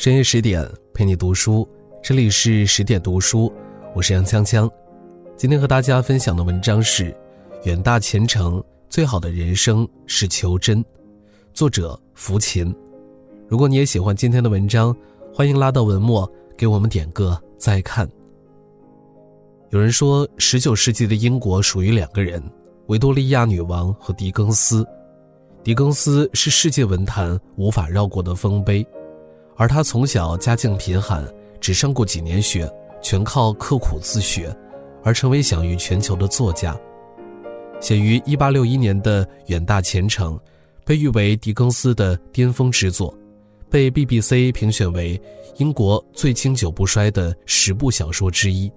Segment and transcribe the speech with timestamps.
[0.00, 1.68] 深夜十点陪你读书，
[2.02, 3.52] 这里是十点读书，
[3.94, 4.66] 我是杨锵锵。
[5.36, 7.12] 今天和大家分享的文章是
[7.64, 10.82] 《远大前程最好的人生是求真》，
[11.52, 12.74] 作者福琴。
[13.46, 14.96] 如果你也喜欢今天的文章，
[15.34, 16.26] 欢迎拉到文末
[16.56, 18.08] 给我们点个再看。
[19.68, 22.42] 有人说，十九世纪的英国属于两个人：
[22.86, 24.82] 维多利亚女王和狄更斯。
[25.62, 28.82] 狄更斯是世界文坛无法绕过的丰碑。
[29.60, 31.22] 而他从小家境贫寒，
[31.60, 32.66] 只上过几年学，
[33.02, 34.56] 全靠刻苦自学，
[35.04, 36.74] 而成为享誉全球的作家。
[37.78, 40.34] 写于1861年的《远大前程》，
[40.82, 43.14] 被誉为狄更斯的巅峰之作，
[43.68, 45.20] 被 BBC 评选为
[45.58, 48.72] 英国最经久不衰的十部小说之一。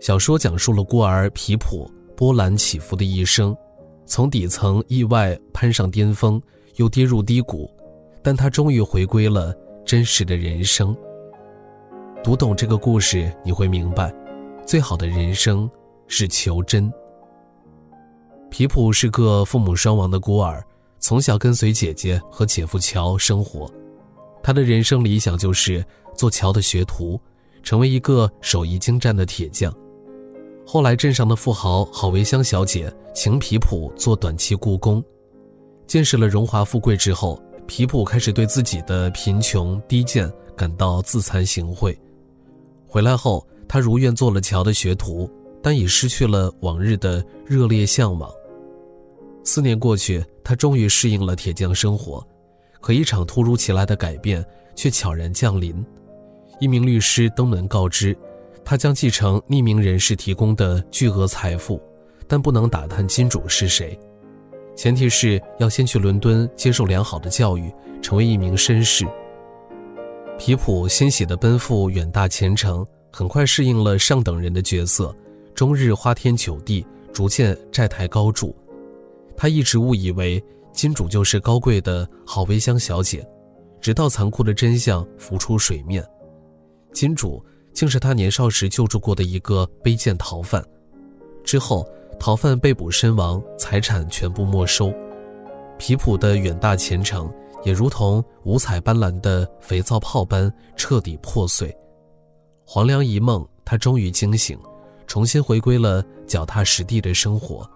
[0.00, 3.56] 小说讲述了孤儿皮普波澜起伏的一生，
[4.04, 6.42] 从底层意外攀上巅峰，
[6.74, 7.70] 又跌入低谷。
[8.22, 10.96] 但他终于回归了真实的人生。
[12.22, 14.14] 读懂这个故事，你会明白，
[14.66, 15.68] 最好的人生
[16.06, 16.92] 是求真。
[18.50, 20.62] 皮普是个父母双亡的孤儿，
[20.98, 23.72] 从小跟随姐姐和姐夫乔生活。
[24.42, 27.18] 他的人生理想就是做乔的学徒，
[27.62, 29.72] 成为一个手艺精湛的铁匠。
[30.66, 35.02] 后来，镇上的富豪郝维香小姐请皮普做短期雇工，
[35.86, 37.42] 见识了荣华富贵之后。
[37.70, 41.96] 皮普开始对自己的贫穷低贱感到自惭形秽。
[42.84, 45.30] 回来后，他如愿做了乔的学徒，
[45.62, 48.28] 但已失去了往日的热烈向往。
[49.44, 52.26] 四年过去，他终于适应了铁匠生活，
[52.80, 55.72] 可一场突如其来的改变却悄然降临。
[56.58, 58.18] 一名律师登门告知，
[58.64, 61.80] 他将继承匿名人士提供的巨额财富，
[62.26, 63.96] 但不能打探金主是谁。
[64.80, 69.06] 前提是要先去伦敦接受良好的教育，成为一名绅士。
[70.38, 75.14] 皮普欣喜地奔赴远大前程，很快适应了上等人的角色，
[75.54, 76.82] 终日花天酒地，
[77.12, 78.56] 逐渐债台高筑。
[79.36, 80.42] 他一直误以为
[80.72, 83.22] 金主就是高贵的郝维香小姐，
[83.82, 86.02] 直到残酷的真相浮出水面，
[86.90, 90.64] 金主竟是他年少时救助过的一个卑贱逃犯。
[91.44, 91.86] 之后。
[92.20, 94.92] 逃犯被捕身亡，财产全部没收，
[95.78, 97.32] 皮普的远大前程
[97.64, 101.74] 也如同五彩斑斓的肥皂泡般彻底破碎。
[102.66, 104.58] 黄粱一梦，他终于惊醒，
[105.06, 107.68] 重新回归了脚踏实地的生活。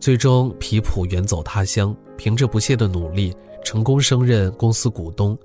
[0.00, 5.36] 最终，皮普远走他乡，凭着不懈的努力，成功升任公司股东。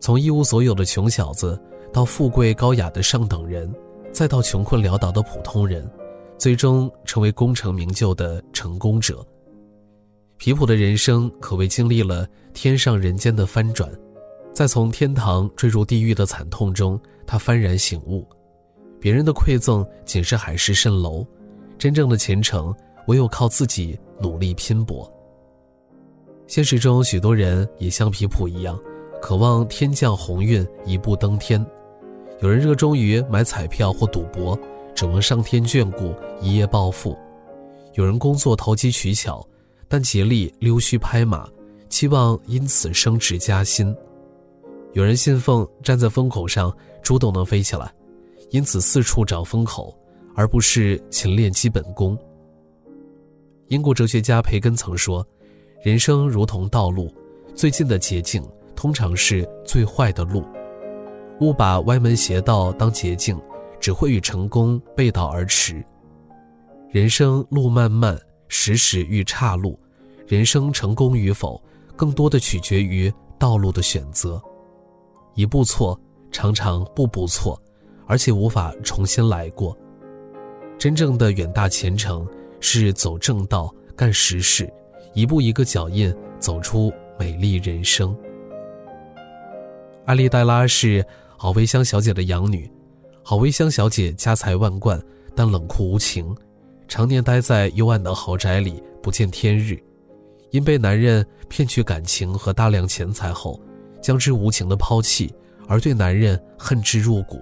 [0.00, 1.60] 从一无所有的穷小子，
[1.92, 3.70] 到富贵高雅的上等人，
[4.10, 5.86] 再到穷困潦倒的普通人。
[6.40, 9.22] 最终成为功成名就的成功者。
[10.38, 13.92] 皮普的人生可谓经历了天上人间的翻转，
[14.54, 18.26] 在从天堂坠入地狱的惨痛中，他幡然醒悟：
[18.98, 21.26] 别人的馈赠仅是海市蜃楼，
[21.76, 22.74] 真正的前程
[23.06, 25.06] 唯有靠自己努力拼搏。
[26.46, 28.80] 现实中，许多人也像皮普一样，
[29.20, 31.62] 渴望天降鸿运，一步登天。
[32.40, 34.58] 有人热衷于买彩票或赌博。
[34.94, 37.16] 指望上天眷顾，一夜暴富；
[37.94, 39.46] 有人工作投机取巧，
[39.88, 41.48] 但竭力溜须拍马，
[41.88, 43.94] 期望因此升职加薪；
[44.92, 47.90] 有人信奉站在风口上，猪都能飞起来，
[48.50, 49.96] 因此四处找风口，
[50.34, 52.16] 而不是勤练基本功。
[53.68, 55.26] 英国哲学家培根曾说
[55.82, 57.12] ：“人生如同道路，
[57.54, 58.42] 最近的捷径
[58.74, 60.44] 通常是最坏的路。
[61.40, 63.40] 勿把歪门邪道当捷径。”
[63.80, 65.82] 只会与成功背道而驰。
[66.90, 69.78] 人生路漫漫，时时遇岔路。
[70.26, 71.60] 人生成功与否，
[71.96, 74.40] 更多的取决于道路的选择。
[75.34, 75.98] 一步错，
[76.30, 77.60] 常常步步错，
[78.06, 79.76] 而且无法重新来过。
[80.78, 82.26] 真正的远大前程，
[82.60, 84.72] 是走正道，干实事，
[85.14, 88.16] 一步一个脚印，走出美丽人生。
[90.04, 91.04] 艾丽黛拉是
[91.36, 92.70] 郝维香小姐的养女。
[93.22, 95.00] 郝薇香小姐家财万贯，
[95.34, 96.34] 但冷酷无情，
[96.88, 99.78] 常年待在幽暗的豪宅里不见天日。
[100.50, 103.60] 因被男人骗取感情和大量钱财后，
[104.02, 105.32] 将之无情的抛弃，
[105.68, 107.38] 而对男人恨之入骨。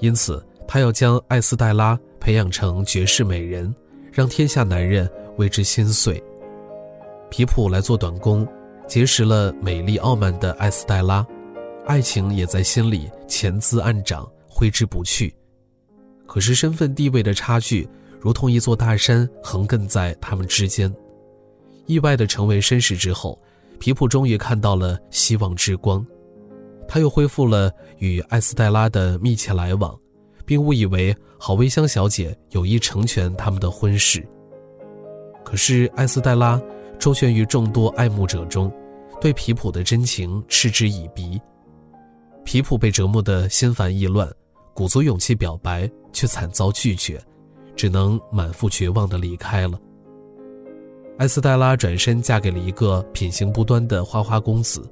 [0.00, 3.72] 因此，她要将艾斯黛拉培养成绝世美人，
[4.10, 6.20] 让天下男人为之心碎。
[7.30, 8.44] 皮普来做短工，
[8.88, 11.24] 结识了美丽傲慢的艾斯黛拉，
[11.86, 14.28] 爱情也在心里潜滋暗长。
[14.54, 15.34] 挥之不去，
[16.26, 17.88] 可是身份地位的差距
[18.20, 20.94] 如同一座大山横亘在他们之间。
[21.86, 23.36] 意外的成为绅士之后，
[23.80, 26.06] 皮普终于看到了希望之光。
[26.86, 29.98] 他又恢复了与艾斯黛拉的密切来往，
[30.46, 34.24] 并误以为郝薇香小姐有意成全他们的婚事。
[35.44, 36.62] 可是艾斯黛拉
[36.98, 38.72] 周旋于众多爱慕者中，
[39.20, 41.40] 对皮普的真情嗤之以鼻。
[42.44, 44.30] 皮普被折磨得心烦意乱，
[44.74, 47.22] 鼓足勇气表白，却惨遭拒绝，
[47.76, 49.80] 只能满腹绝望地离开了。
[51.16, 54.82] 艾斯黛拉转身嫁给了一个品行不端的花花公子。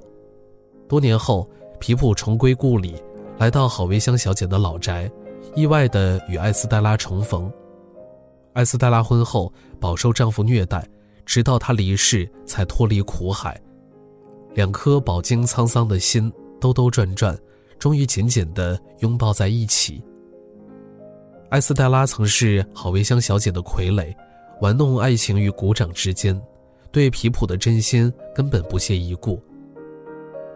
[0.87, 1.49] 多年后，
[1.79, 2.95] 皮普重归故里，
[3.37, 5.11] 来到郝薇香小姐的老宅，
[5.53, 7.51] 意外地与艾斯黛拉重逢。
[8.53, 9.51] 艾斯黛拉婚后
[9.81, 10.87] 饱受丈夫虐待，
[11.25, 13.59] 直到她离世才脱离苦海。
[14.53, 16.31] 两颗饱经沧桑的心
[16.61, 17.37] 兜兜转转，
[17.83, 20.01] 终于紧紧地拥抱在一起。
[21.49, 24.15] 艾斯黛拉曾是郝维香小姐的傀儡。
[24.61, 26.41] 玩弄爱情于鼓掌之间，
[26.93, 29.37] 对皮普的真心根本不屑一顾。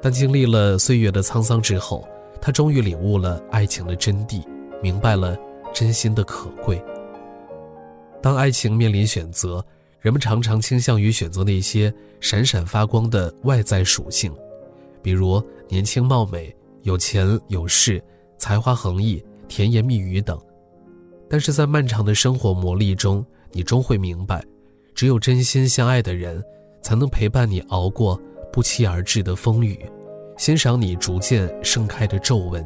[0.01, 2.07] 但经历了岁月的沧桑之后，
[2.39, 4.41] 他终于领悟了爱情的真谛，
[4.81, 5.37] 明白了
[5.73, 6.81] 真心的可贵。
[8.21, 9.61] 当爱情面临选择，
[9.99, 14.33] 人们常常倾向于选择那些闪闪发光的外在属性，
[15.01, 16.55] 比如年轻貌美、
[16.87, 18.01] 有钱有势、
[18.37, 20.41] 才华横溢、甜言蜜语等。
[21.29, 24.41] 但是在漫长的生活磨砺中，你终会明白，
[24.95, 26.41] 只有真心相爱的人，
[26.81, 28.17] 才能陪伴你熬过
[28.53, 29.77] 不期而至的风雨，
[30.37, 32.65] 欣赏你逐渐盛开的皱纹。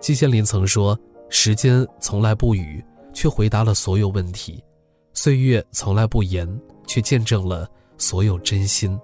[0.00, 0.98] 季羡林曾说
[1.30, 4.60] ：“时间从来不语，却回答了所有问题；
[5.14, 8.98] 岁月从来不言，却见证了所有真心。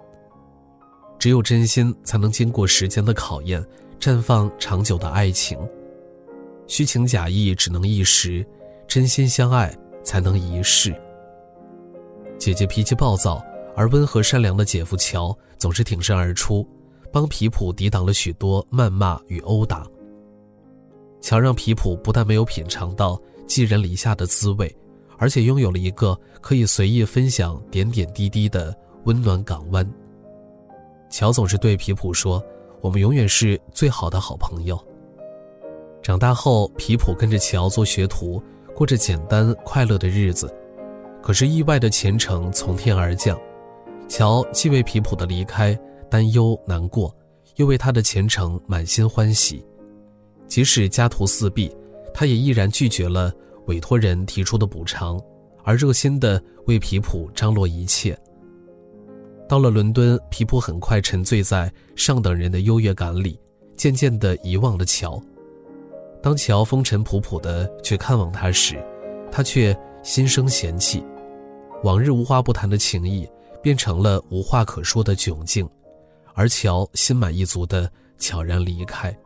[1.19, 3.65] 只有真心，才能经过时间的考验，
[3.99, 5.57] 绽放长久的爱情。
[6.67, 8.45] 虚情假意只能一时，
[8.87, 9.73] 真心相爱。”
[10.07, 10.95] 才能一世。
[12.37, 13.43] 姐姐脾气暴躁，
[13.75, 16.65] 而温和善良的姐夫乔总是挺身而出，
[17.11, 19.85] 帮皮普抵挡了许多谩骂与殴打。
[21.19, 24.73] 乔让皮普不但没有品尝到寄人篱下的滋味，
[25.17, 28.73] 而且拥有了一个可以随意分享点点滴滴的
[29.03, 29.85] 温暖港湾。
[31.09, 32.43] 乔总是对皮普说
[32.81, 34.77] ：“我们永远是最好的好朋友。”
[36.03, 38.41] 长大后，皮普跟着乔做学徒。
[38.75, 40.53] 过着简单快乐的日子，
[41.19, 43.35] 可是意外的前程从天而降。
[44.07, 45.75] 乔既为皮普的离开
[46.11, 47.11] 担忧难过，
[47.55, 49.65] 又为他的前程满心欢喜。
[50.47, 51.75] 即使家徒四壁，
[52.13, 53.33] 他也毅然拒绝了
[53.65, 55.19] 委托人提出的补偿，
[55.63, 58.15] 而热心地为皮普张罗一切。
[59.47, 63.39] 到了伦敦，皮普很快沉醉在上等人的优越感里，
[63.77, 65.21] 渐渐地遗忘了乔。
[66.21, 68.83] 当乔风尘仆仆地去看望他时，
[69.31, 71.01] 他却心生嫌弃，
[71.83, 73.25] 往日无话不谈的情谊
[73.61, 75.67] 变成了无话可说的窘境，
[76.33, 79.17] 而乔心满意足地悄然离开。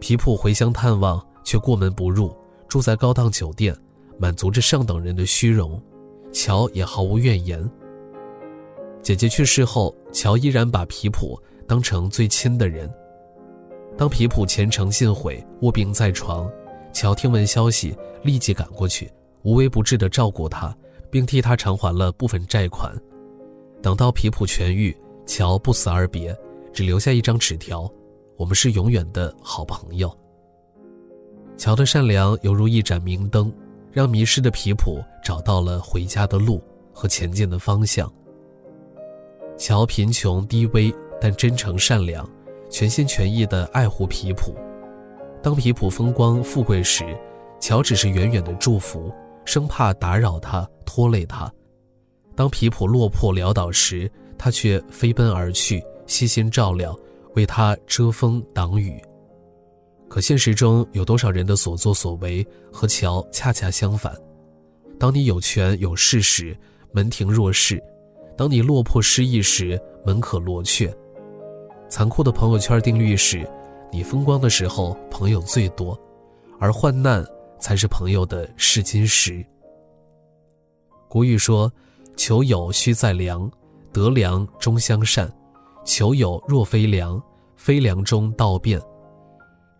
[0.00, 2.34] 皮普回乡探望，却过门不入，
[2.66, 3.76] 住在高档酒店，
[4.18, 5.80] 满足着上等人的虚荣，
[6.32, 7.70] 乔也毫无怨言。
[9.06, 12.92] 姐姐去世后，乔依然把皮普当成最亲的人。
[13.96, 16.50] 当皮普前程尽毁，卧病在床，
[16.92, 19.08] 乔听闻消息，立即赶过去，
[19.44, 20.76] 无微不至地照顾他，
[21.08, 22.92] 并替他偿还了部分债款。
[23.80, 24.92] 等到皮普痊愈，
[25.24, 26.36] 乔不辞而别，
[26.72, 27.88] 只留下一张纸条
[28.36, 30.12] ：“我们是永远的好朋友。”
[31.56, 33.54] 乔的善良犹如一盏明灯，
[33.92, 36.60] 让迷失的皮普找到了回家的路
[36.92, 38.12] 和前进的方向。
[39.56, 42.28] 乔贫穷低微，但真诚善良。
[42.68, 44.52] 全心全意地爱护皮普，
[45.40, 47.16] 当皮普风光富贵时，
[47.60, 49.12] 乔只是远远的祝福，
[49.44, 51.48] 生怕打扰他、拖累他；
[52.34, 56.94] 当皮普落魄潦倒时，他却飞奔而去，悉心照料，
[57.34, 59.00] 为他遮风挡雨。
[60.08, 64.12] 可现实中有多少人的所作所为和乔恰恰相反？
[64.98, 66.54] 当你有权有势时，
[66.90, 67.78] 门庭若市；
[68.36, 70.94] 当你落魄失意时，门可罗雀。
[71.88, 73.48] 残酷的朋友圈定律是：
[73.90, 75.98] 你风光的时候朋友最多，
[76.58, 77.24] 而患难
[77.58, 79.44] 才是朋友的试金石。
[81.08, 81.72] 古语说
[82.16, 83.50] ：“求友须在良，
[83.92, 85.28] 得良终相善；
[85.84, 87.22] 求友若非良，
[87.56, 88.80] 非良中道变。”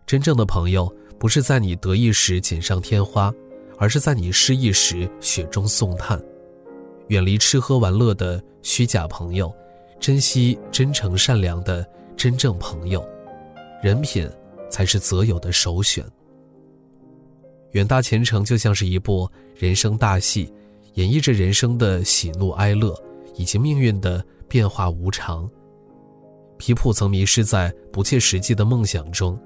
[0.07, 3.31] 真正的朋友不是在你得意时锦上添花，
[3.77, 6.19] 而是在你失意时雪中送炭。
[7.07, 9.53] 远离吃喝玩乐的虚假朋友。
[9.99, 11.83] 珍惜真诚善良的
[12.15, 13.03] 真正朋友，
[13.81, 14.29] 人品
[14.69, 16.05] 才是择友的首选。
[17.71, 20.53] 远大前程就像是一部人生大戏，
[20.93, 22.95] 演绎着人生的喜怒哀乐
[23.35, 25.49] 以及命运的变化无常。
[26.57, 29.39] 皮普曾迷失在不切实际的梦想中，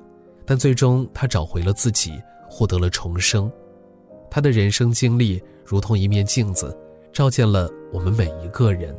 [0.45, 3.49] 但最终他找回了自己，获得了重生。
[4.29, 6.77] 他的人生经历如同一面镜子，
[7.13, 8.95] 照见了我们每一个人。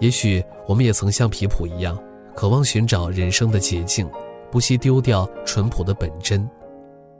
[0.00, 1.96] 也许我们也曾像皮普一样，
[2.34, 4.08] 渴望寻找人生的捷径，
[4.50, 6.48] 不惜丢掉淳朴的本真。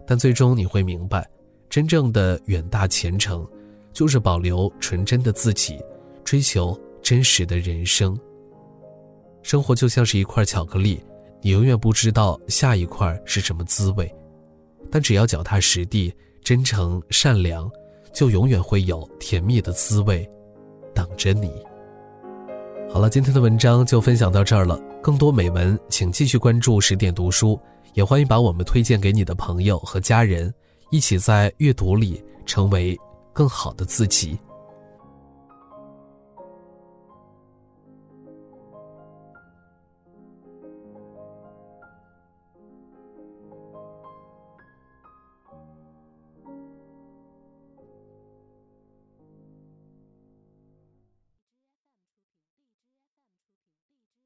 [0.06, 1.28] 但最终你会明白，
[1.70, 3.46] 真正的远大前程，
[3.92, 5.78] 就是保留纯真的自己，
[6.24, 8.18] 追求真实的人生。
[9.42, 11.00] 生活就像是一块巧克力，
[11.40, 14.12] 你永远不知道下一块是什么滋味，
[14.90, 16.12] 但只要脚踏实地。
[16.44, 17.70] 真诚善良，
[18.12, 20.28] 就永远会有甜蜜的滋味，
[20.94, 21.50] 等着你。
[22.90, 24.78] 好了，今天的文章就分享到这儿了。
[25.02, 27.58] 更多美文，请继续关注十点读书，
[27.94, 30.52] 也欢迎把我们推荐给你的朋友和家人，
[30.90, 32.96] 一起在阅读里成为
[33.32, 34.38] 更好的自己。